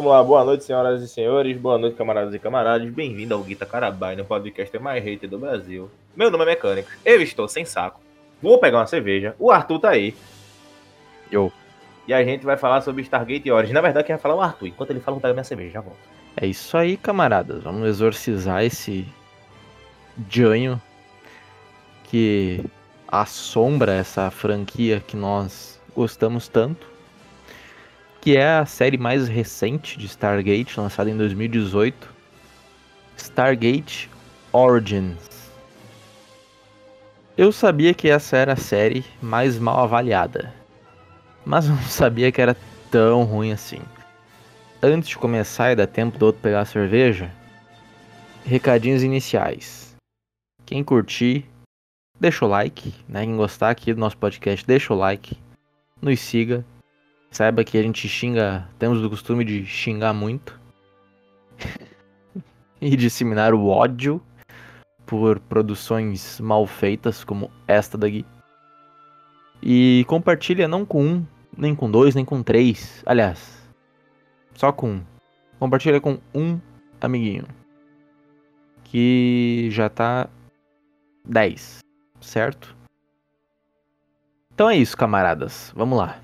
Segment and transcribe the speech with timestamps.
[0.00, 2.88] Vamos lá, boa noite, senhoras e senhores, boa noite, camaradas e camaradas.
[2.90, 5.90] Bem-vindo ao Guita Carabai, no podcast mais hater do Brasil.
[6.16, 8.00] Meu nome é Mecânico, eu estou sem saco.
[8.40, 10.14] Vou pegar uma cerveja, o Arthur tá aí.
[11.30, 11.52] Eu.
[12.08, 13.74] E a gente vai falar sobre Stargate Origins.
[13.74, 14.68] Na verdade, quem vai falar é o Arthur.
[14.68, 15.98] Enquanto ele fala, eu vou pegar minha cerveja, já volto.
[16.34, 17.62] É isso aí, camaradas.
[17.62, 19.06] Vamos exorcizar esse
[20.30, 20.80] Janho
[22.04, 22.64] que
[23.06, 26.89] assombra essa franquia que nós gostamos tanto,
[28.20, 32.08] que é a série mais recente de Stargate, lançada em 2018,
[33.16, 34.10] Stargate
[34.52, 35.50] Origins.
[37.36, 40.52] Eu sabia que essa era a série mais mal avaliada,
[41.44, 42.56] mas não sabia que era
[42.90, 43.80] tão ruim assim.
[44.82, 47.30] Antes de começar e dar tempo do outro pegar a cerveja,
[48.44, 49.94] recadinhos iniciais.
[50.66, 51.46] Quem curtir,
[52.18, 53.24] deixa o like, né?
[53.24, 55.36] Quem gostar aqui do nosso podcast, deixa o like,
[56.00, 56.64] nos siga.
[57.30, 60.58] Saiba que a gente xinga, temos o costume de xingar muito
[62.80, 64.20] e disseminar o ódio
[65.06, 68.26] por produções mal feitas como esta daqui.
[69.62, 73.02] E compartilha não com um, nem com dois, nem com três.
[73.06, 73.60] Aliás,
[74.54, 75.04] só com um.
[75.58, 76.58] Compartilha com um
[77.00, 77.46] amiguinho.
[78.84, 80.28] Que já tá
[81.24, 81.78] 10,
[82.20, 82.76] certo?
[84.52, 85.72] Então é isso, camaradas.
[85.76, 86.20] Vamos lá.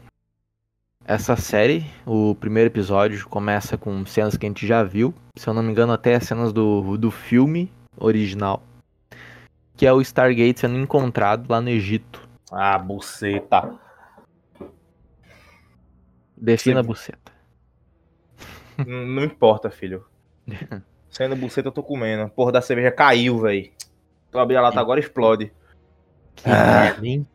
[1.08, 5.14] Essa série, o primeiro episódio, começa com cenas que a gente já viu.
[5.36, 8.60] Se eu não me engano, até cenas do, do filme original.
[9.76, 12.26] Que é o Stargate sendo encontrado lá no Egito.
[12.50, 13.72] Ah, buceta.
[16.36, 16.88] Defina Sim.
[16.88, 17.32] buceta.
[18.78, 20.04] N- Não importa, filho.
[21.08, 22.28] Sendo buceta, eu tô comendo.
[22.30, 23.72] Porra da cerveja caiu, véi.
[24.30, 25.52] Tô abrindo a lata agora explode.
[26.34, 26.82] Que Ah.
[26.82, 27.26] merda, hein?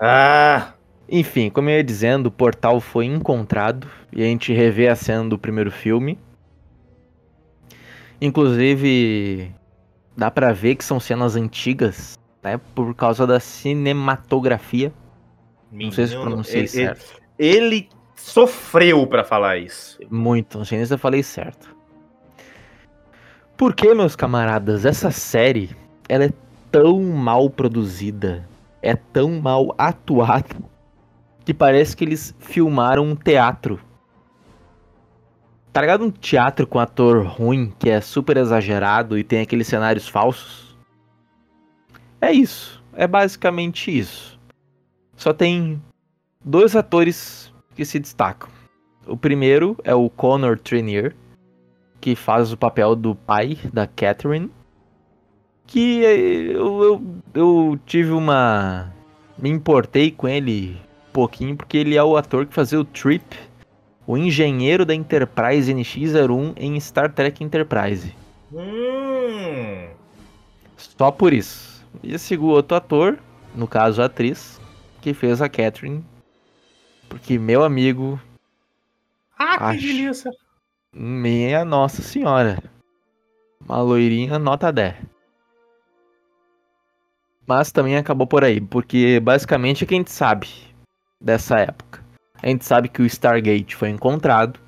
[0.00, 0.72] Ah!
[1.10, 5.28] Enfim, como eu ia dizendo, o portal foi encontrado e a gente revê a cena
[5.28, 6.16] do primeiro filme.
[8.20, 9.52] Inclusive,
[10.16, 12.60] dá pra ver que são cenas antigas, né?
[12.74, 14.92] Por causa da cinematografia.
[15.72, 17.20] Não sei se Menino, pronunciei ele, certo.
[17.38, 19.98] Ele, sofreu pra falar isso.
[20.10, 21.74] Muito, não sei nem se eu falei certo.
[23.56, 25.70] Por que, meus camaradas, essa série
[26.08, 26.32] ela é
[26.70, 28.48] tão mal produzida,
[28.80, 30.56] é tão mal atuada,
[31.50, 33.80] que parece que eles filmaram um teatro.
[35.72, 40.06] Tá ligado um teatro com ator ruim, que é super exagerado e tem aqueles cenários
[40.06, 40.78] falsos?
[42.20, 44.38] É isso, é basicamente isso.
[45.16, 45.82] Só tem
[46.44, 48.48] dois atores que se destacam.
[49.04, 51.16] O primeiro é o Connor Trenier,
[52.00, 54.52] que faz o papel do pai da Catherine.
[55.66, 57.02] Que eu, eu,
[57.34, 58.94] eu tive uma.
[59.36, 60.78] Me importei com ele
[61.10, 63.38] pouquinho, porque ele é o ator que fazia o Trip,
[64.06, 68.14] o engenheiro da Enterprise NX-01 em Star Trek Enterprise.
[68.52, 69.88] Hum.
[70.76, 71.86] Só por isso.
[72.02, 73.18] E esse outro ator,
[73.54, 74.60] no caso a atriz,
[75.00, 76.04] que fez a Catherine.
[77.08, 78.20] Porque, meu amigo,
[79.38, 80.30] Ah, que delícia.
[80.92, 82.62] Minha Nossa Senhora.
[83.64, 84.96] Uma loirinha nota 10.
[87.46, 90.69] Mas também acabou por aí, porque basicamente o que a gente sabe
[91.20, 92.02] dessa época?
[92.42, 94.58] A gente sabe que o Stargate foi encontrado.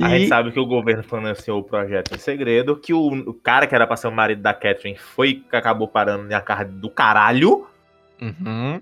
[0.00, 3.34] A e gente sabe que o governo financiou o projeto em segredo, que o, o
[3.34, 6.64] cara que era pra ser o marido da Catherine foi que acabou parando na cara
[6.64, 7.66] do caralho.
[8.20, 8.80] Uhum.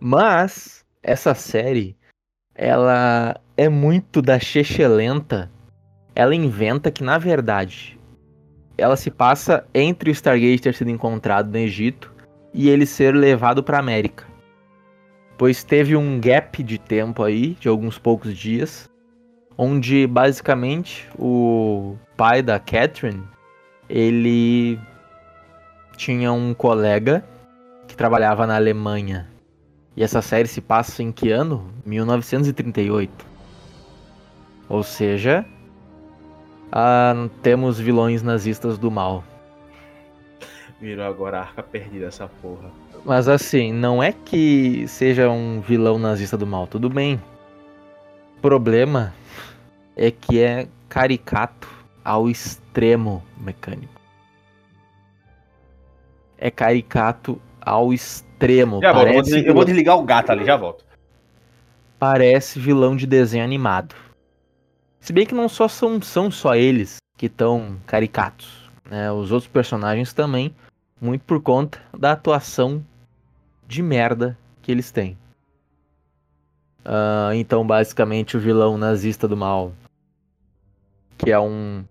[0.00, 1.96] Mas essa série,
[2.54, 4.38] ela é muito da
[4.88, 5.50] lenta.
[6.14, 7.98] Ela inventa que na verdade
[8.78, 12.12] ela se passa entre o Stargate ter sido encontrado no Egito
[12.52, 14.26] e ele ser levado para América.
[15.38, 18.88] Pois teve um gap de tempo aí, de alguns poucos dias,
[19.56, 23.22] onde basicamente o pai da Catherine,
[23.88, 24.78] ele
[25.96, 27.24] tinha um colega
[27.86, 29.28] que trabalhava na Alemanha.
[29.94, 31.70] E essa série se passa em que ano?
[31.84, 33.26] 1938.
[34.68, 35.44] Ou seja,
[36.72, 39.22] ah, temos vilões nazistas do mal.
[40.80, 42.70] Virou agora a arca perdida essa porra.
[43.06, 47.22] Mas assim, não é que seja um vilão nazista do mal, tudo bem.
[48.36, 49.14] O problema
[49.94, 51.68] é que é caricato
[52.04, 53.94] ao extremo mecânico.
[56.36, 58.80] É caricato ao extremo.
[58.82, 60.84] Já volto, eu vou, Parece, eu vou desligar o gato ali, já volto.
[62.00, 63.94] parece vilão de desenho animado.
[64.98, 68.68] Se bem que não só são, são só eles que estão caricatos.
[68.90, 69.12] Né?
[69.12, 70.52] Os outros personagens também,
[71.00, 72.84] muito por conta da atuação
[73.66, 75.16] de merda que eles têm.
[76.84, 79.72] Uh, então, basicamente, o vilão nazista do mal,
[81.18, 81.84] que é um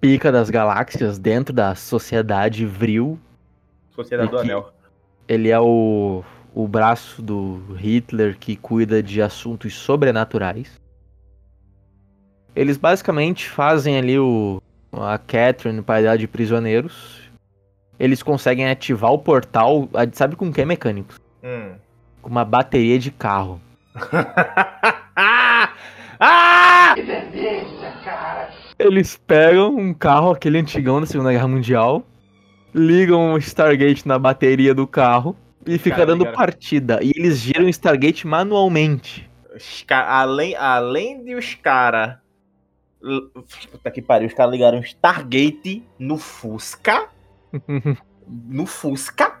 [0.00, 3.18] pica das galáxias dentro da sociedade Vril.
[3.94, 4.72] Sociedade do Anel.
[5.28, 10.80] Ele é o, o braço do Hitler que cuida de assuntos sobrenaturais.
[12.56, 14.60] Eles basicamente fazem ali o
[14.92, 17.29] a Catherine para dar de prisioneiros.
[18.00, 21.20] Eles conseguem ativar o portal, sabe com que mecânicos?
[21.44, 21.74] Hum.
[22.22, 23.60] Com uma bateria de carro.
[26.18, 26.94] ah!
[26.94, 28.48] Que delícia, cara!
[28.78, 32.02] Eles pegam um carro, aquele antigão da Segunda Guerra Mundial,
[32.74, 35.36] ligam o Stargate na bateria do carro
[35.66, 36.36] e fica cara, dando cara.
[36.36, 37.00] partida.
[37.02, 39.28] E eles giram o Stargate manualmente.
[39.90, 42.16] Além, além de os caras.
[43.70, 47.10] Puta que pariu, os caras ligaram um Stargate no Fusca.
[48.28, 49.40] No Fusca.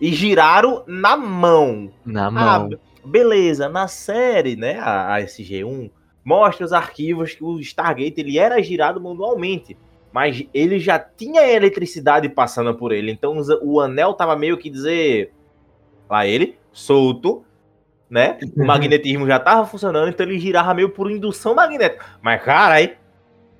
[0.00, 1.90] E giraram na mão.
[2.06, 2.70] Na ah, mão.
[2.72, 5.90] Ah, beleza, na série, né, a, a SG1,
[6.24, 9.76] mostra os arquivos que o Stargate ele era girado manualmente,
[10.12, 15.32] mas ele já tinha eletricidade passando por ele, então o anel tava meio que dizer
[16.08, 17.44] lá ele solto,
[18.08, 18.38] né?
[18.56, 22.04] O magnetismo já tava funcionando, então ele girava meio por indução magnética.
[22.20, 22.96] Mas cara, aí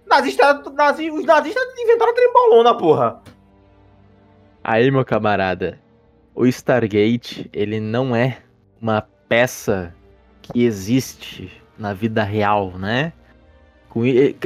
[0.06, 3.22] nazista, nazi, os nazistas inventaram a trembolona, porra.
[4.70, 5.81] Aí, meu camarada,
[6.32, 8.38] o Stargate, ele não é
[8.81, 9.93] uma peça
[10.40, 13.12] que existe na vida real, né?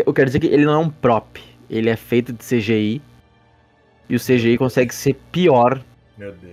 [0.07, 1.39] Eu quero dizer que ele não é um prop,
[1.69, 3.03] ele é feito de CGI
[4.09, 5.85] e o CGI consegue ser pior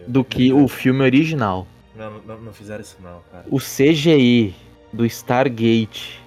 [0.05, 1.65] do que o filme original.
[1.95, 3.45] Não, não, não, fizeram isso não, cara.
[3.49, 4.53] O CGI
[4.91, 6.21] do Stargate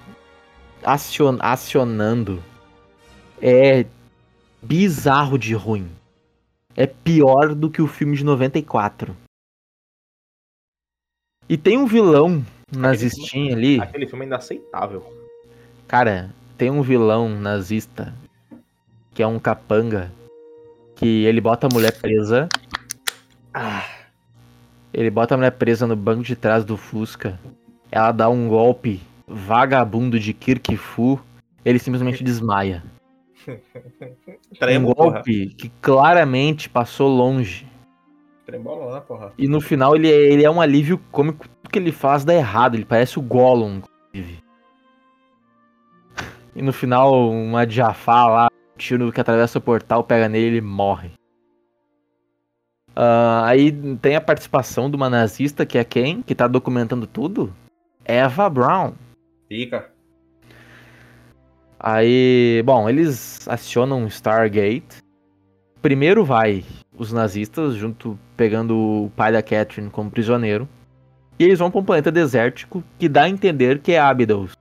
[0.82, 2.42] acion, acionando
[3.42, 3.84] é
[4.62, 5.90] bizarro de ruim.
[6.76, 9.16] É pior do que o filme de 94.
[11.48, 12.44] E tem um vilão
[12.74, 13.80] nazistinha ali.
[13.80, 15.04] Aquele filme é inaceitável.
[15.86, 18.14] Cara, tem um vilão nazista
[19.12, 20.10] que é um capanga
[20.96, 22.48] que ele bota a mulher presa.
[23.52, 23.84] Ah.
[24.92, 27.38] Ele bota a mulher presa no banco de trás do Fusca.
[27.90, 31.20] Ela dá um golpe vagabundo de Kirk Fu.
[31.64, 32.82] Ele simplesmente desmaia.
[34.80, 35.56] um golpe porra.
[35.56, 37.66] que claramente passou longe.
[39.06, 39.32] Porra.
[39.38, 41.48] E no final ele, é, ele é um alívio cômico.
[41.48, 42.74] Tudo que ele faz dá errado.
[42.74, 44.44] Ele parece o Gollum, inclusive.
[46.54, 50.48] E no final, uma Jafar lá, um tiro que atravessa o portal, pega nele e
[50.48, 51.10] ele morre.
[52.90, 56.22] Uh, aí tem a participação de uma nazista, que é quem?
[56.22, 57.52] Que tá documentando tudo?
[58.04, 58.92] Eva Brown.
[59.48, 59.93] Fica.
[61.86, 65.02] Aí, bom, eles acionam Stargate.
[65.82, 66.64] Primeiro vai
[66.96, 70.66] os nazistas, junto pegando o pai da Catherine como prisioneiro.
[71.38, 74.56] E eles vão para um planeta desértico que dá a entender que é Abydos.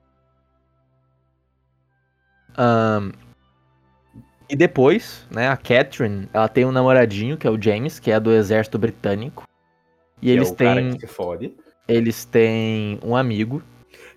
[2.59, 3.13] Um,
[4.49, 8.19] e depois, né, a Catherine, ela tem um namoradinho, que é o James, que é
[8.19, 9.47] do exército britânico.
[10.21, 10.97] E eles é têm.
[11.87, 13.63] Eles têm um amigo.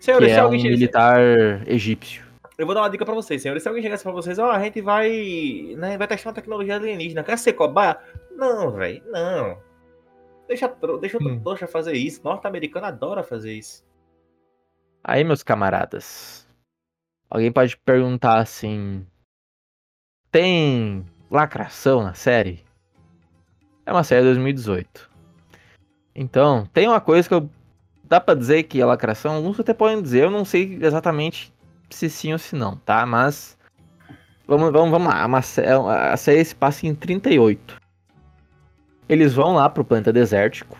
[0.01, 1.21] Senhor, que é um militar
[1.69, 2.26] egípcio.
[2.59, 3.63] Eu vou dar uma dica pra vocês, senhores.
[3.63, 5.75] Se alguém chegasse pra vocês, ó, oh, a gente vai.
[5.77, 7.23] Né, vai testar uma tecnologia alienígena.
[7.23, 7.99] Quer ser cobaia?
[8.35, 9.59] Não, velho, não.
[10.49, 10.69] Deixa,
[11.01, 11.41] deixa hum.
[11.41, 12.23] trouxa fazer isso.
[12.25, 13.85] Norte-americano adora fazer isso.
[15.05, 16.49] Aí, meus camaradas.
[17.29, 19.07] Alguém pode perguntar assim.
[20.31, 22.65] Tem lacração na série?
[23.85, 25.11] É uma série de 2018.
[26.15, 27.51] Então, tem uma coisa que eu.
[28.03, 29.35] Dá pra dizer que é lacração?
[29.35, 31.53] Alguns até podem dizer, eu não sei exatamente
[31.91, 33.07] se sim ou se não, tá?
[33.07, 33.57] Mas.
[34.47, 35.25] Vamos, vamos, vamos lá.
[35.25, 37.77] A, a série se passa em 38.
[39.09, 40.77] Eles vão lá pro planeta desértico.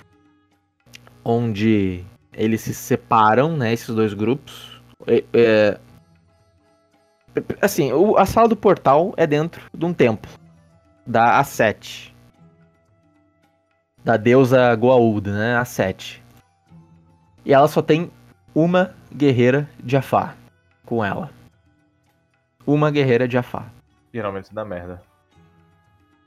[1.25, 3.73] Onde eles se separam, né?
[3.73, 4.81] Esses dois grupos.
[5.07, 5.81] É, é,
[7.61, 10.31] assim, o, a sala do portal é dentro de um templo.
[11.05, 12.13] Da A7.
[14.05, 15.61] Da deusa Goa'uld, né?
[15.61, 16.21] A7.
[17.45, 18.11] E ela só tem
[18.55, 20.37] uma guerreira de Afar
[20.87, 21.31] com ela.
[22.67, 23.67] Uma guerreira de Afá.
[24.15, 25.03] Geralmente dá merda.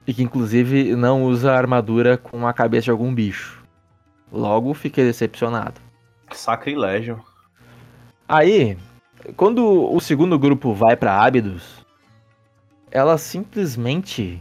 [0.05, 3.63] E que inclusive não usa armadura com a cabeça de algum bicho.
[4.31, 5.81] Logo fiquei decepcionado.
[6.31, 7.23] Sacrilégio.
[8.27, 8.77] Aí,
[9.35, 11.83] quando o segundo grupo vai para Abydos,
[12.91, 14.39] ela simplesmente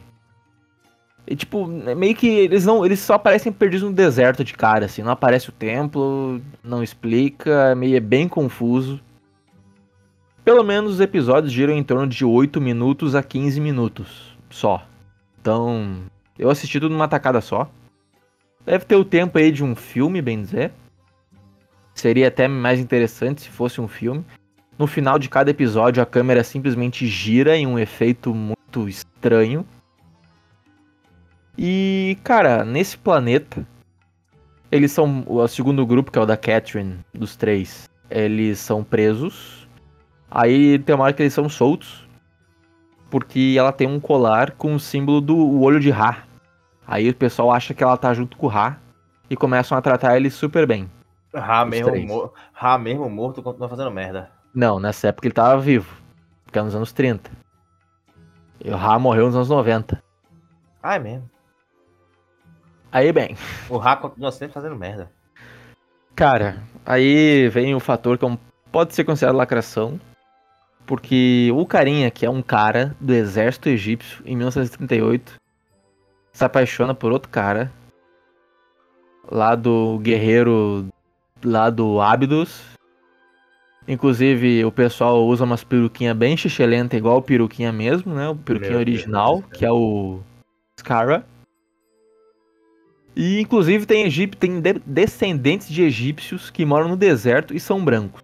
[1.30, 2.86] e, tipo, meio que eles não.
[2.86, 5.02] Eles só aparecem perdidos no deserto de cara, assim.
[5.02, 8.98] Não aparece o templo, não explica, meio é bem confuso.
[10.44, 14.86] Pelo menos os episódios giram em torno de 8 minutos a 15 minutos só.
[15.40, 16.02] Então,
[16.38, 17.70] eu assisti tudo numa tacada só.
[18.64, 20.72] Deve ter o tempo aí de um filme, bem dizer.
[21.94, 24.24] Seria até mais interessante se fosse um filme.
[24.78, 29.66] No final de cada episódio, a câmera simplesmente gira em um efeito muito estranho.
[31.56, 33.66] E, cara, nesse planeta,
[34.70, 35.24] eles são.
[35.26, 39.57] O segundo grupo, que é o da Catherine, dos três, eles são presos.
[40.30, 42.06] Aí tem uma hora que eles são soltos.
[43.10, 46.24] Porque ela tem um colar com o símbolo do olho de Ra.
[46.86, 48.78] Aí o pessoal acha que ela tá junto com o Ra.
[49.30, 50.90] E começam a tratar ele super bem.
[51.34, 54.30] Ra mesmo, mor Ra mesmo morto continua fazendo merda.
[54.54, 55.94] Não, nessa época ele tava vivo.
[56.44, 57.30] Porque é nos anos 30.
[58.64, 60.02] E o Ra morreu nos anos 90.
[60.82, 61.30] Ah, é mesmo.
[62.90, 63.36] Aí bem.
[63.68, 65.10] O Ra continua sempre fazendo merda.
[66.14, 68.38] Cara, aí vem o fator que é
[68.72, 70.00] pode ser considerado lacração.
[70.88, 75.34] Porque o carinha, que é um cara do exército egípcio em 1938,
[76.32, 77.70] se apaixona por outro cara
[79.30, 80.88] lá do guerreiro
[81.44, 82.64] lá do Abydos.
[83.86, 88.30] Inclusive, o pessoal usa umas peruquinhas bem xixelenta, igual o peruquinha mesmo, né?
[88.30, 90.20] O peruquinha Meu original, Deus, que é o
[90.78, 91.22] Scara.
[93.14, 97.84] E inclusive tem egípcio, tem de descendentes de egípcios que moram no deserto e são
[97.84, 98.22] brancos.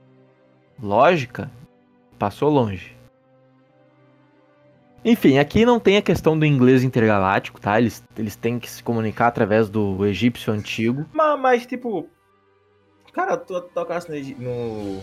[0.82, 1.50] Lógica,
[2.18, 2.94] passou longe.
[5.04, 7.78] Enfim, aqui não tem a questão do inglês intergaláctico, tá?
[7.78, 11.04] Eles, eles têm que se comunicar através do egípcio antigo.
[11.12, 12.08] Mas, mas tipo.
[13.12, 15.02] Cara, tu tocasse no.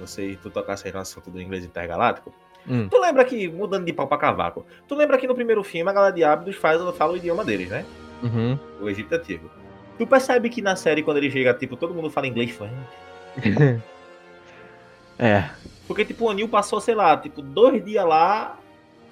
[0.00, 2.32] Não sei, tu tocasse aí no assunto do inglês intergaláctico.
[2.66, 2.88] Hum.
[2.88, 5.92] Tu lembra que, mudando de pau pra cavaco, tu lembra que no primeiro filme a
[5.92, 7.84] galera de Abdos faz, fala o idioma deles, né?
[8.22, 8.58] Uhum.
[8.80, 9.50] O Egito Antigo.
[9.98, 12.74] Tu percebe que na série, quando ele chega, tipo, todo mundo fala inglês fluente?
[15.18, 15.50] é.
[15.88, 18.58] Porque, tipo, o Anil passou, sei lá, tipo, dois dias lá,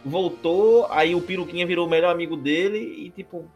[0.05, 3.51] voltou, aí o Piruquinha virou o melhor amigo dele e, tipo.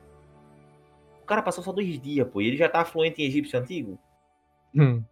[1.22, 3.96] O cara passou só dois dias, pô, e ele já tá fluente em egípcio antigo.
[4.74, 5.04] Hum.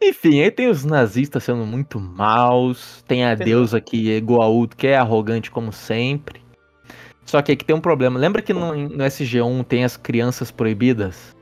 [0.00, 3.58] Enfim, aí tem os nazistas sendo muito maus, tem a Entendeu?
[3.58, 6.40] deusa que é Goa'uld, que é arrogante como sempre.
[7.24, 8.18] Só que aqui tem um problema.
[8.18, 11.36] Lembra que no, no SG1 tem as crianças proibidas?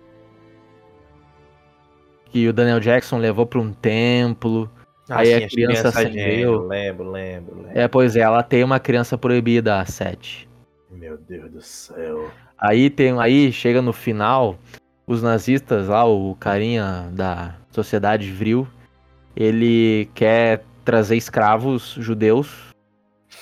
[2.27, 4.71] Que o Daniel Jackson levou para um templo.
[5.11, 6.67] Ah, aí sim, a criança acendeu.
[6.67, 7.79] Lembro, lembro, lembro.
[7.79, 10.49] É, pois é, ela tem uma criança proibida, a 7.
[10.89, 12.31] Meu Deus do céu.
[12.57, 14.57] Aí tem, aí chega no final,
[15.07, 18.69] os nazistas lá, o carinha da sociedade vril,
[19.35, 22.71] ele quer trazer escravos judeus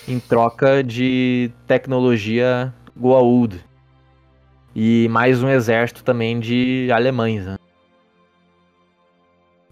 [0.07, 3.63] em troca de tecnologia Goa'uld.
[4.75, 7.57] E mais um exército também de alemães, né?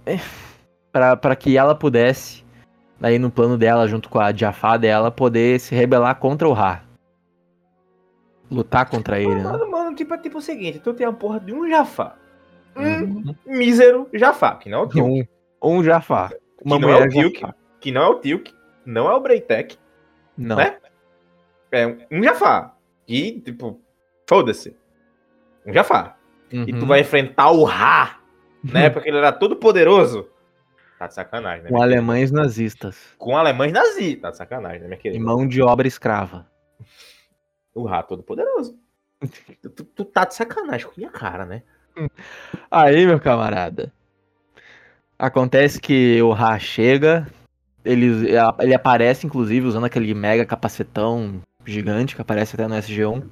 [0.05, 0.19] É,
[1.17, 2.45] para que ela pudesse,
[3.01, 6.83] aí no plano dela, junto com a Jafar dela, poder se rebelar contra o Ra.
[8.51, 9.65] Lutar contra ele, mano, né?
[9.65, 12.17] Mano, tipo, é tipo o seguinte, tu tem a porra de um Jafar.
[12.77, 13.35] Um uhum.
[13.47, 15.29] mísero Jafar, que não é o Tilk.
[15.63, 16.33] Um, um Jafar.
[16.65, 17.47] Uma que não é o Tilk,
[17.81, 19.21] que não é o Tilk, não é o
[20.37, 20.57] não.
[20.57, 20.77] Né?
[21.73, 22.77] É um Jafar.
[23.09, 23.81] E, tipo,
[24.29, 24.77] foda-se.
[25.67, 26.19] Um Jafar.
[26.53, 26.63] Uhum.
[26.63, 26.87] E tu uhum.
[26.87, 28.21] vai enfrentar o Ra,
[28.63, 28.91] né?
[28.91, 30.29] Porque ele era todo poderoso.
[30.99, 31.71] Tá de sacanagem, né?
[31.71, 32.43] Com alemães querida?
[32.43, 33.15] nazistas.
[33.19, 34.23] Com alemães nazistas.
[34.23, 35.21] Tá de sacanagem, né, minha querida?
[35.21, 36.47] E mão de obra escrava.
[37.75, 38.79] O Ra todo poderoso.
[39.63, 41.63] tu, tu, tá de sacanagem com minha cara, né?
[42.71, 43.93] Aí, meu camarada.
[45.19, 47.27] Acontece que o Ra chega,
[47.85, 53.23] ele, ele aparece, inclusive, usando aquele mega capacetão gigante que aparece até no SG1.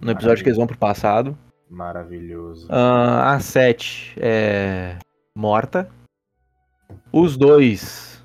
[0.00, 1.36] No episódio que eles vão pro passado.
[1.68, 2.66] Maravilhoso.
[2.66, 4.96] Uh, a 7 é
[5.34, 5.88] morta.
[7.12, 8.22] Os dois,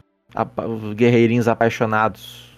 [0.67, 2.51] os guerreirinhos apaixonados,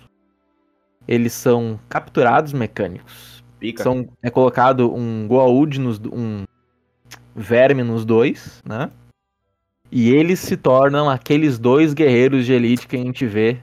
[1.08, 3.44] eles são capturados mecânicos.
[3.60, 3.84] Pica.
[3.84, 6.46] São, é colocado um Goa'uld, nos, um
[7.36, 8.90] verme nos dois, né?
[9.92, 13.58] E eles se tornam aqueles dois guerreiros de elite que a gente vê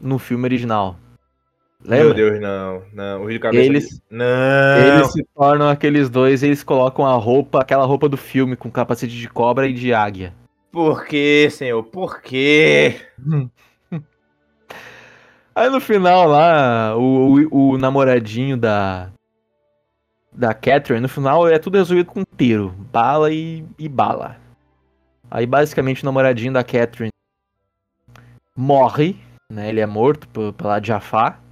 [0.00, 0.96] no filme original.
[1.84, 2.04] Lembra?
[2.06, 2.82] Meu Deus, não.
[2.92, 3.64] Não, o Rio Cabeça.
[3.64, 4.24] Eles, não.
[4.78, 9.16] eles se tornam aqueles dois eles colocam a roupa, aquela roupa do filme com capacete
[9.16, 10.34] de cobra e de águia.
[10.70, 11.82] Por quê, senhor?
[11.84, 13.00] Por quê?
[15.54, 19.10] Aí no final lá, o, o, o, namoradinho da.
[20.32, 22.70] Da Catherine, no final é tudo resolvido com tiro.
[22.92, 24.36] Bala e, e bala.
[25.28, 27.10] Aí basicamente o namoradinho da Catherine
[28.56, 29.16] morre,
[29.50, 29.68] né?
[29.68, 31.42] Ele é morto pela Jafar.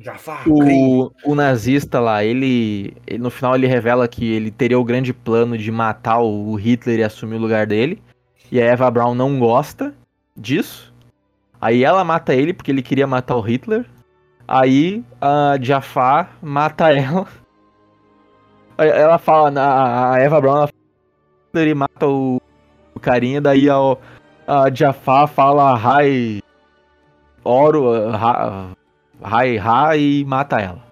[0.00, 0.48] Jafar.
[0.48, 5.12] O, o nazista lá, ele, ele, no final ele revela que ele teria o grande
[5.12, 8.02] plano de matar o Hitler e assumir o lugar dele.
[8.50, 9.94] E a Eva Brown não gosta
[10.36, 10.94] disso.
[11.60, 13.84] Aí ela mata ele porque ele queria matar o Hitler.
[14.46, 17.26] Aí a Jafar mata ela.
[18.78, 22.40] Ela fala, a Eva Brown ela fala, e mata o
[22.98, 23.76] o carinha, daí a,
[24.46, 26.42] a Jafar fala Rai.
[27.44, 28.72] Oro, Rai,
[29.22, 30.82] Rai e mata ela.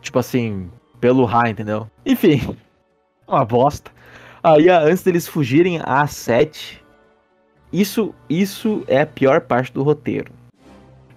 [0.00, 0.70] Tipo assim,
[1.00, 1.88] pelo Rai, entendeu?
[2.04, 2.56] Enfim,
[3.26, 3.90] uma bosta.
[4.42, 6.82] Aí, antes deles fugirem, a 7.
[7.72, 10.30] Isso, isso é a pior parte do roteiro.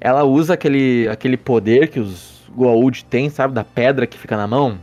[0.02, 3.54] Ela usa aquele, aquele poder que os Goa'uld têm, sabe?
[3.54, 4.80] Da pedra que fica na mão.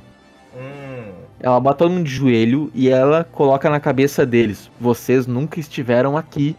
[0.54, 1.12] Hum.
[1.40, 6.16] Ela bota todo mundo de joelho e ela coloca na cabeça deles: Vocês nunca estiveram
[6.16, 6.54] aqui.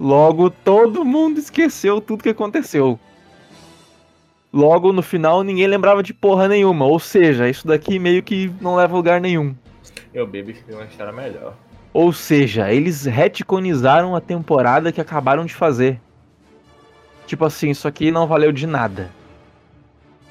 [0.00, 2.98] Logo, todo mundo esqueceu tudo que aconteceu.
[4.52, 6.84] Logo, no final, ninguém lembrava de porra nenhuma.
[6.84, 9.54] Ou seja, isso daqui meio que não leva a lugar nenhum.
[10.12, 11.54] Eu, Baby, tem uma história melhor.
[11.92, 15.98] Ou seja, eles retconizaram a temporada que acabaram de fazer.
[17.26, 19.10] Tipo assim, isso aqui não valeu de nada.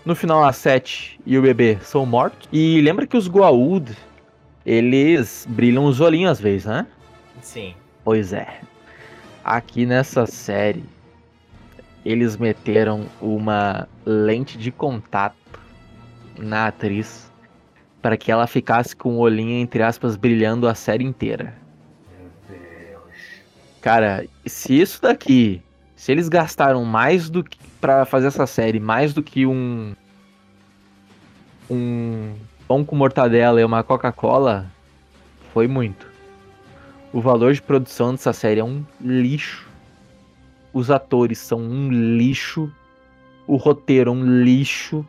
[0.05, 2.47] No final, a Sete e o bebê são mortos.
[2.51, 3.95] E lembra que os Goa'uld,
[4.65, 6.85] eles brilham os olhinhos às vezes, né?
[7.41, 7.73] Sim.
[8.03, 8.59] Pois é.
[9.43, 10.83] Aqui nessa série,
[12.05, 15.35] eles meteram uma lente de contato
[16.37, 17.31] na atriz
[18.01, 21.53] para que ela ficasse com o olhinho, entre aspas, brilhando a série inteira.
[22.19, 23.13] Meu Deus.
[23.79, 25.61] Cara, se isso daqui.
[25.95, 27.59] Se eles gastaram mais do que.
[27.79, 29.93] para fazer essa série, mais do que um.
[31.69, 32.33] Um
[32.67, 34.65] pão com mortadela e uma Coca-Cola,
[35.53, 36.07] foi muito.
[37.13, 39.70] O valor de produção dessa série é um lixo.
[40.73, 42.71] Os atores são um lixo.
[43.47, 45.05] O roteiro é um lixo.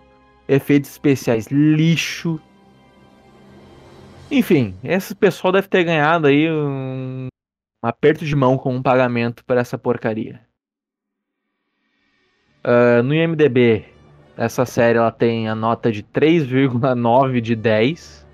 [0.48, 2.40] Efeitos especiais, lixo
[4.32, 7.28] enfim, esse pessoal deve ter ganhado aí um,
[7.82, 10.40] aperto de mão com um pagamento para essa porcaria.
[12.64, 13.84] Uh, no IMDB,
[14.34, 18.26] essa série ela tem a nota de 3,9 de 10.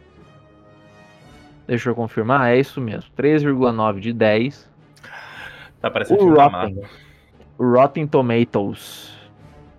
[1.67, 4.71] Deixa eu confirmar, é isso mesmo, 3,9 de 10.
[5.81, 6.81] Tá parecendo o Rotten,
[7.59, 9.19] Rotten Tomatoes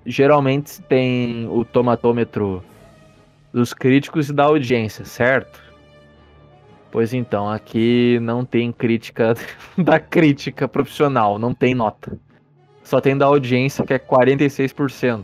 [0.05, 2.63] geralmente tem o tomatômetro
[3.53, 5.61] dos críticos e da audiência, certo?
[6.91, 9.33] Pois então, aqui não tem crítica
[9.77, 12.17] da crítica profissional, não tem nota.
[12.83, 15.23] Só tem da audiência que é 46%.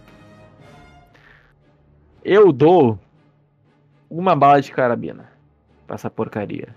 [2.23, 2.99] Eu dou
[4.09, 5.29] uma bala de carabina
[5.85, 6.69] pra essa porcaria.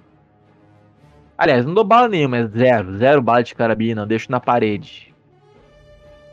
[1.37, 2.97] Aliás, não dou bala nenhuma, é zero.
[2.97, 5.15] Zero bala de carabina, eu deixo na parede.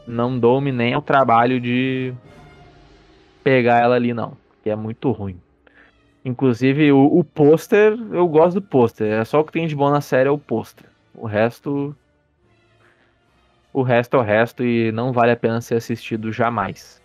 [0.08, 2.14] Não dou-me nem ao trabalho de
[3.44, 4.38] pegar ela ali, não.
[4.64, 5.40] Que é muito ruim.
[6.24, 9.08] Inclusive, o, o pôster, eu gosto do pôster.
[9.08, 10.88] É só o que tem de bom na série é o pôster.
[11.14, 11.96] O resto.
[13.72, 17.02] O resto é o resto e não vale a pena ser assistido jamais.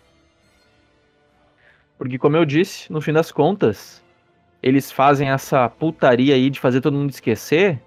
[1.97, 4.03] Porque, como eu disse, no fim das contas,
[4.63, 7.79] eles fazem essa putaria aí de fazer todo mundo esquecer.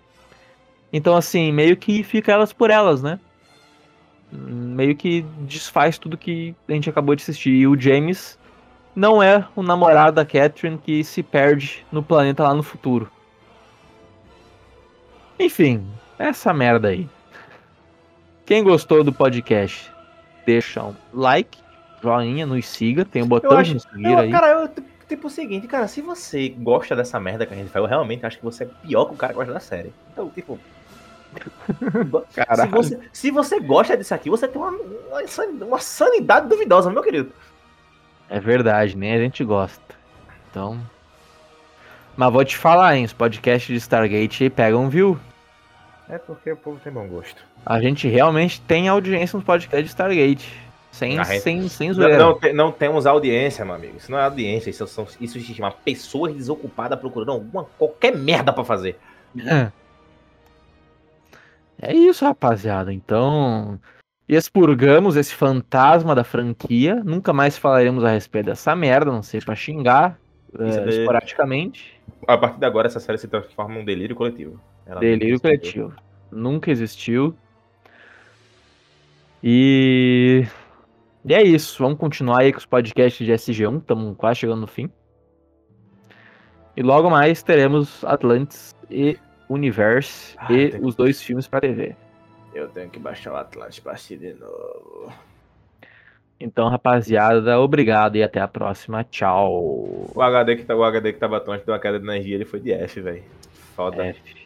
[0.93, 3.19] Então, assim, meio que fica elas por elas, né?
[4.35, 7.51] Meio que desfaz tudo que a gente acabou de assistir.
[7.51, 8.39] E o James
[8.95, 13.11] não é o namorado da Catherine que se perde no planeta lá no futuro.
[15.39, 15.87] Enfim,
[16.19, 17.09] essa merda aí.
[18.47, 19.91] Quem gostou do podcast,
[20.47, 21.59] deixa um like,
[22.03, 24.31] joinha, nos siga, tem um botão acho, de seguir eu, aí.
[24.31, 24.71] Cara, eu,
[25.09, 28.25] tipo o seguinte, cara, se você gosta dessa merda que a gente faz, eu realmente
[28.25, 29.93] acho que você é pior que o cara que gosta da série.
[30.13, 30.59] Então, tipo,
[32.31, 34.73] se, você, se você gosta disso aqui, você tem uma,
[35.61, 37.33] uma sanidade duvidosa, meu querido.
[38.29, 39.95] É verdade, nem a gente gosta.
[40.51, 40.81] Então.
[42.17, 43.05] Mas vou te falar, hein?
[43.05, 45.19] Os podcasts de Stargate pegam view.
[46.09, 47.43] É porque o povo tem bom gosto.
[47.65, 50.65] A gente realmente tem audiência nos podcasts de Stargate.
[50.93, 51.41] Sem, gente...
[51.41, 52.19] sem, sem zoeira.
[52.19, 53.97] Não, não, não, temos audiência, meu amigo.
[53.97, 54.71] Isso não é audiência.
[54.71, 58.97] Isso, são, isso se chama pessoas desocupadas procurando alguma, qualquer merda para fazer.
[59.45, 59.73] É.
[61.87, 62.93] é isso, rapaziada.
[62.93, 63.79] Então,
[64.29, 66.97] expurgamos esse fantasma da franquia.
[67.05, 70.19] Nunca mais falaremos a respeito dessa merda, não sei pra xingar
[70.53, 72.01] uh, esporadicamente.
[72.27, 74.61] A partir de agora, essa série se transforma num delírio coletivo.
[74.87, 75.93] Ela delírio coletivo.
[76.31, 77.37] Nunca existiu.
[79.43, 80.47] E...
[81.25, 81.83] e é isso.
[81.83, 83.79] Vamos continuar aí com os podcasts de SG1.
[83.79, 84.91] Estamos quase chegando no fim.
[86.77, 89.17] E logo mais teremos Atlantis e
[89.49, 91.95] Universe ah, e os dois filmes para TV.
[92.55, 95.13] Eu tenho que baixar o Atlas pra assistir de novo.
[96.39, 99.05] Então, rapaziada, obrigado e até a próxima.
[99.05, 100.11] Tchau.
[100.15, 102.45] O HD que, tá, o HD que tava tão de uma queda de energia, ele
[102.45, 103.23] foi de F, velho.
[103.75, 104.07] Foda.
[104.07, 104.44] F.